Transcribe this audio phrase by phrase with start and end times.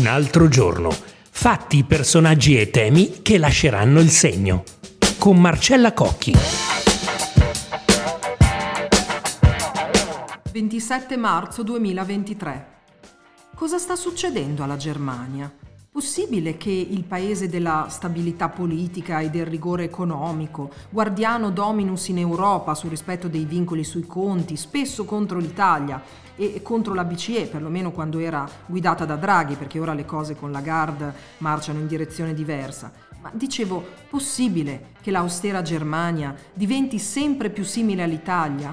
[0.00, 0.88] Un altro giorno.
[1.30, 4.64] Fatti, personaggi e temi che lasceranno il segno.
[5.18, 6.32] Con Marcella Cocchi.
[10.52, 12.66] 27 marzo 2023.
[13.54, 15.52] Cosa sta succedendo alla Germania?
[15.92, 22.76] Possibile che il paese della stabilità politica e del rigore economico, guardiano dominus in Europa
[22.76, 26.00] sul rispetto dei vincoli sui conti, spesso contro l'Italia
[26.36, 30.52] e contro la BCE, perlomeno quando era guidata da Draghi, perché ora le cose con
[30.52, 32.92] Lagarde marciano in direzione diversa.
[33.20, 38.72] Ma dicevo, possibile che l'austera Germania diventi sempre più simile all'Italia?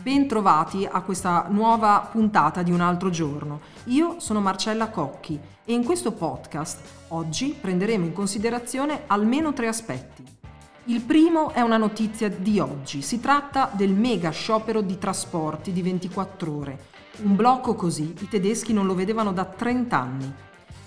[0.00, 3.60] Ben trovati a questa nuova puntata di un altro giorno.
[3.86, 10.24] Io sono Marcella Cocchi e in questo podcast oggi prenderemo in considerazione almeno tre aspetti.
[10.84, 15.82] Il primo è una notizia di oggi, si tratta del mega sciopero di trasporti di
[15.82, 16.78] 24 ore.
[17.22, 20.34] Un blocco così i tedeschi non lo vedevano da 30 anni.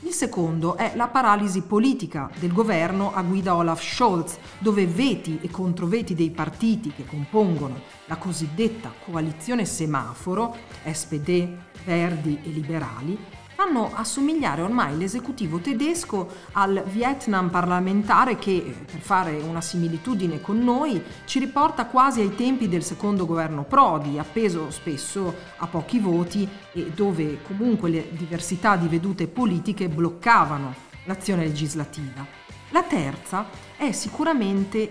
[0.04, 5.52] Il secondo è la paralisi politica del governo a guida Olaf Scholz, dove veti e
[5.52, 10.56] controveti dei partiti che compongono la cosiddetta coalizione semaforo,
[10.90, 13.18] SPD, Verdi e Liberali,
[13.60, 21.04] fanno assomigliare ormai l'esecutivo tedesco al Vietnam parlamentare che, per fare una similitudine con noi,
[21.26, 26.92] ci riporta quasi ai tempi del secondo governo Prodi, appeso spesso a pochi voti e
[26.96, 30.74] dove comunque le diversità di vedute politiche bloccavano
[31.04, 32.26] l'azione legislativa.
[32.70, 34.90] La terza è sicuramente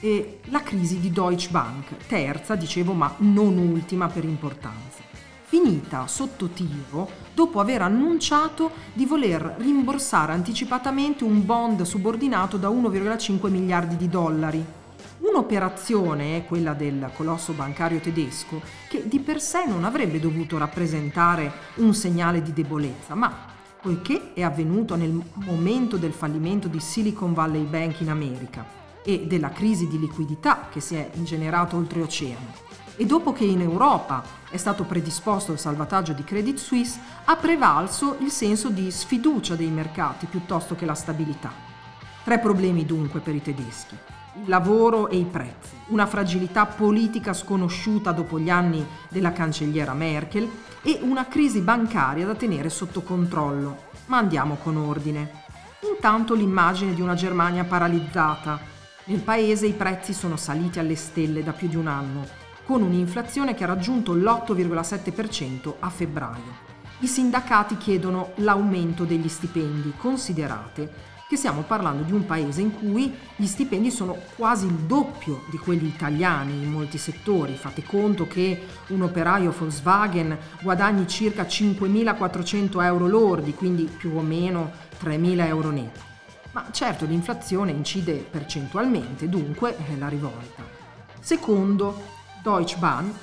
[0.00, 5.11] eh, la crisi di Deutsche Bank, terza, dicevo, ma non ultima per importanza
[5.52, 13.50] finita sotto tiro dopo aver annunciato di voler rimborsare anticipatamente un bond subordinato da 1,5
[13.50, 14.64] miliardi di dollari.
[15.18, 21.92] Un'operazione, quella del colosso bancario tedesco, che di per sé non avrebbe dovuto rappresentare un
[21.92, 23.30] segnale di debolezza, ma
[23.78, 28.64] poiché è avvenuto nel momento del fallimento di Silicon Valley Bank in America
[29.04, 34.22] e della crisi di liquidità che si è ingenerata oltreoceano, e dopo che in Europa
[34.50, 39.70] è stato predisposto il salvataggio di Credit Suisse, ha prevalso il senso di sfiducia dei
[39.70, 41.50] mercati piuttosto che la stabilità.
[42.22, 43.96] Tre problemi dunque per i tedeschi.
[44.42, 50.48] Il lavoro e i prezzi, una fragilità politica sconosciuta dopo gli anni della cancelliera Merkel
[50.82, 53.90] e una crisi bancaria da tenere sotto controllo.
[54.06, 55.40] Ma andiamo con ordine.
[55.90, 58.60] Intanto l'immagine di una Germania paralizzata.
[59.04, 63.54] Nel paese i prezzi sono saliti alle stelle da più di un anno con un'inflazione
[63.54, 66.70] che ha raggiunto l'8,7% a febbraio.
[67.00, 73.10] I sindacati chiedono l'aumento degli stipendi, considerate che stiamo parlando di un paese in cui
[73.36, 77.56] gli stipendi sono quasi il doppio di quelli italiani in molti settori.
[77.56, 84.72] Fate conto che un operaio Volkswagen guadagni circa 5.400 euro lordi, quindi più o meno
[85.02, 86.00] 3.000 euro netti.
[86.50, 90.62] Ma certo l'inflazione incide percentualmente, dunque è la rivolta.
[91.18, 93.14] Secondo, Deutsche Bahn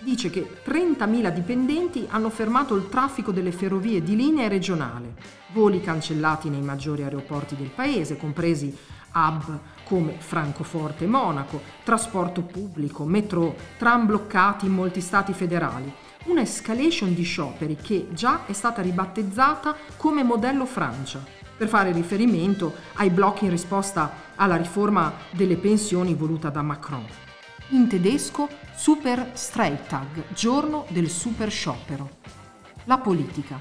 [0.00, 5.14] dice che 30.000 dipendenti hanno fermato il traffico delle ferrovie di linea regionale,
[5.52, 8.76] voli cancellati nei maggiori aeroporti del paese, compresi
[9.14, 15.92] hub come Francoforte e Monaco, trasporto pubblico, metro, tram bloccati in molti stati federali.
[16.24, 21.22] Una escalation di scioperi che già è stata ribattezzata come modello Francia,
[21.56, 27.23] per fare riferimento ai blocchi in risposta alla riforma delle pensioni voluta da Macron
[27.70, 32.18] in tedesco Super Streitag, giorno del super sciopero.
[32.84, 33.60] La politica.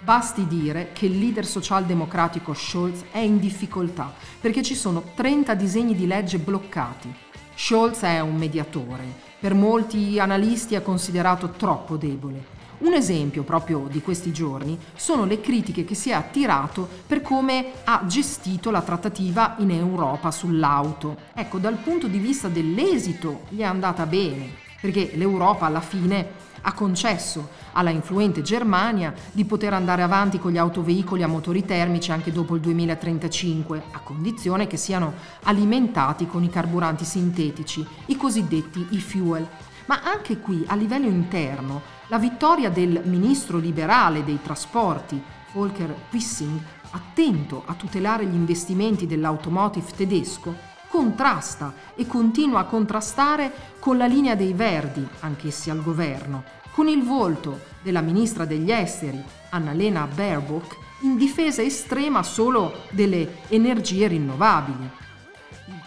[0.00, 5.94] Basti dire che il leader socialdemocratico Scholz è in difficoltà perché ci sono 30 disegni
[5.94, 7.12] di legge bloccati.
[7.54, 9.04] Scholz è un mediatore,
[9.38, 15.40] per molti analisti è considerato troppo debole un esempio proprio di questi giorni sono le
[15.40, 21.16] critiche che si è attirato per come ha gestito la trattativa in Europa sull'auto.
[21.34, 24.50] Ecco, dal punto di vista dell'esito gli è andata bene,
[24.80, 30.58] perché l'Europa alla fine ha concesso alla influente Germania di poter andare avanti con gli
[30.58, 35.14] autoveicoli a motori termici anche dopo il 2035, a condizione che siano
[35.44, 39.46] alimentati con i carburanti sintetici, i cosiddetti e-fuel.
[39.86, 45.22] Ma anche qui, a livello interno, la vittoria del ministro liberale dei trasporti,
[45.52, 46.60] Volker Wissing,
[46.90, 50.54] attento a tutelare gli investimenti dell'automotive tedesco,
[50.88, 57.02] contrasta e continua a contrastare con la linea dei Verdi, anch'essi al governo, con il
[57.02, 64.90] volto della ministra degli esteri, Annalena Baerbock, in difesa estrema solo delle energie rinnovabili.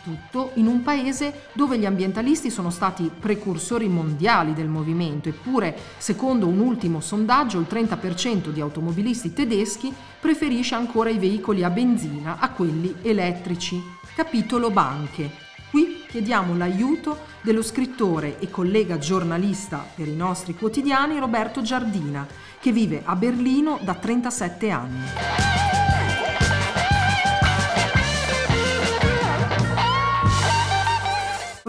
[0.03, 5.77] Il Tutto in un paese dove gli ambientalisti sono stati precursori mondiali del movimento, eppure,
[5.98, 12.38] secondo un ultimo sondaggio, il 30% di automobilisti tedeschi preferisce ancora i veicoli a benzina
[12.39, 13.80] a quelli elettrici.
[14.15, 15.30] Capitolo banche.
[15.69, 22.27] Qui chiediamo l'aiuto dello scrittore e collega giornalista per i nostri quotidiani Roberto Giardina,
[22.59, 25.61] che vive a Berlino da 37 anni.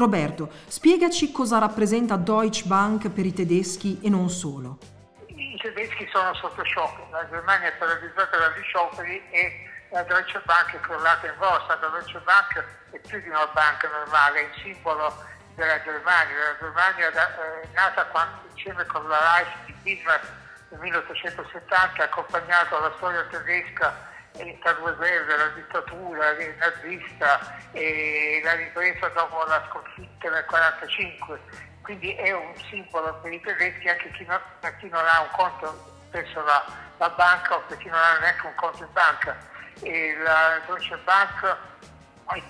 [0.03, 4.79] Roberto, spiegaci cosa rappresenta Deutsche Bank per i tedeschi e non solo.
[5.29, 10.75] I tedeschi sono sotto shock, la Germania è paralizzata dagli scioperi e la Deutsche Bank
[10.75, 14.61] è crollata in borsa, la Deutsche Bank è più di una banca normale, è il
[14.63, 15.15] simbolo
[15.55, 20.27] della Germania, la Germania è eh, nata quando, insieme con la Reich di Bismarck
[20.71, 24.11] nel 1870, accompagnato alla storia tedesca
[24.61, 31.41] tra due guerre, la dittatura nazista e la ripresa dopo la sconfitta nel 1945,
[31.83, 34.41] quindi è un simbolo per i tedeschi anche chi non,
[34.79, 36.65] chi non ha un conto presso la,
[36.99, 39.37] la banca o per chi non ha neanche un conto in banca.
[39.81, 41.57] E la Deutsche Bank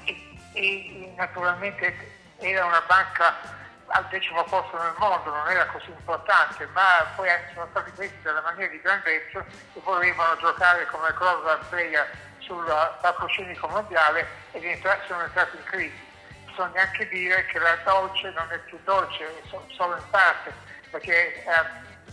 [0.05, 1.95] e, e, naturalmente
[2.39, 3.61] era una banca
[3.95, 8.41] al decimo posto nel mondo, non era così importante, ma poi sono stati presi dalla
[8.41, 12.65] maniera di grandezza e volevano giocare come cosa player sul
[13.01, 16.11] palcoscenico mondiale e sono entrati in crisi.
[16.47, 20.53] Bisogna anche dire che la dolce non è più dolce, solo in parte,
[20.91, 21.65] perché è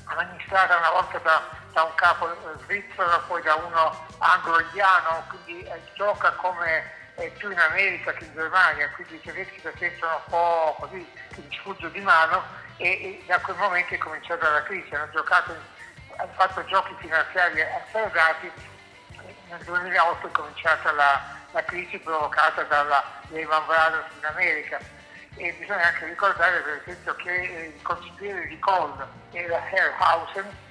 [0.05, 2.27] amministrata una volta da da un capo
[2.63, 8.33] svizzero, poi da uno anglo-indiano, quindi eh, gioca come eh, più in America che in
[8.33, 12.43] Germania, quindi i tedeschi si sentono un po' così che gli sfugge di mano
[12.77, 15.53] e, e, da quel momento è cominciata la crisi, hanno giocato,
[16.15, 18.51] hanno fatto giochi finanziari azzardati,
[19.49, 21.21] nel 2008 è cominciata la,
[21.51, 24.79] la crisi provocata dalla Lehman Brothers in America.
[25.35, 30.67] E bisogna anche ricordare per esempio che il consigliere di Kohl era Herrhausen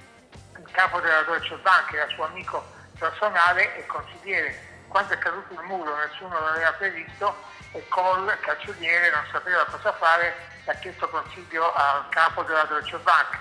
[0.57, 2.63] il capo della Deutsche Bank, era suo amico
[2.97, 4.68] personale e consigliere.
[4.89, 7.35] Quando è caduto il muro nessuno l'aveva previsto
[7.71, 12.97] e Kohl, cancelliere, non sapeva cosa fare e ha chiesto consiglio al capo della Deutsche
[12.97, 13.37] Bank.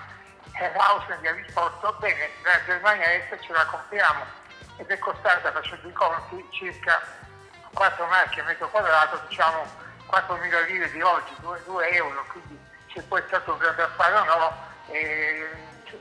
[0.52, 4.24] Herrhausen gli ha risposto, bene, la Germania Est ce la compriamo
[4.76, 7.00] ed è costata facendo i conti circa
[7.72, 9.66] 4 marchi a metro quadrato, diciamo
[10.10, 12.58] 4.000 lire di oggi, 2, 2 euro, quindi
[12.92, 14.56] se poi è stato un grande affare o no,
[14.88, 15.48] eh,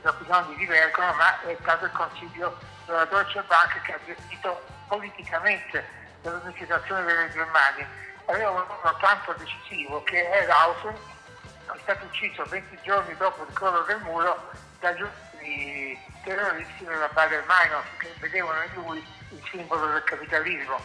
[0.02, 5.84] opinioni divergono, ma è stato il Consiglio della Deutsche Bank che ha gestito politicamente
[6.22, 7.86] l'unificazione delle Germanie.
[8.24, 13.82] Aveva un ruolo tanto decisivo che Herrhausen è stato ucciso 20 giorni dopo il crollo
[13.82, 14.50] del muro
[14.80, 20.80] dagli ultimi terroristi della Bader Meinhof che vedevano in lui il simbolo del capitalismo.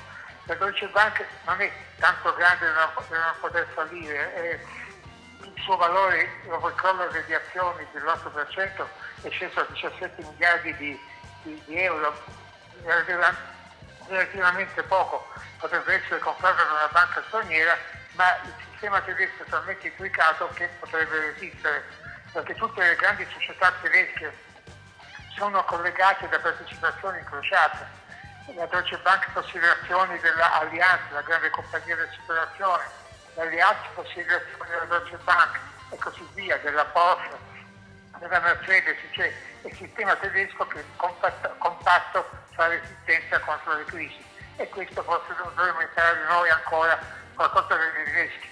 [0.45, 4.59] La Deutsche Bank non è tanto grande da non poter fallire, è
[5.43, 8.85] il suo valore dopo il crollo delle azioni dell'8%
[9.21, 10.99] è sceso a 17 miliardi di,
[11.43, 12.13] di, euro,
[14.07, 15.27] relativamente poco,
[15.59, 17.77] potrebbe essere comprato da una banca straniera,
[18.13, 21.83] ma il sistema tedesco è talmente intricato che potrebbe resistere,
[22.31, 24.35] perché tutte le grandi società tedesche
[25.35, 28.01] sono collegate da partecipazioni incrociate.
[28.55, 32.83] La Deutsche Bank possiede azioni dell'Allianz, la grande compagnia di assicurazione,
[33.35, 35.59] l'Allianz possiede azioni della Deutsche Bank
[35.91, 37.51] e così via, della Porsche
[38.23, 39.31] della Mercedes, cioè
[39.63, 44.23] il sistema tedesco che compatto, compatto fa resistenza contro le crisi
[44.55, 46.97] e questo forse dovremmo imparare noi ancora
[47.33, 48.51] qualcosa dei tedeschi.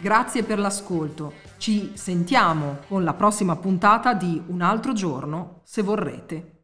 [0.00, 1.32] Grazie per l'ascolto.
[1.56, 6.55] Ci sentiamo con la prossima puntata di Un altro giorno, se vorrete.